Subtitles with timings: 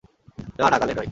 [0.59, 0.99] না, না, গালে নয়।